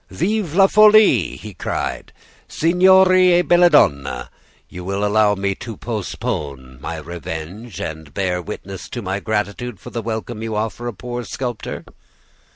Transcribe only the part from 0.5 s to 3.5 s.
la folie!' he cried. 'Signori e